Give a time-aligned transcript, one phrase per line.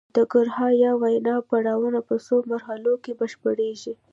[0.15, 3.93] د ګړهار یا وینا پړاوونه په څو مرحلو کې بشپړیږي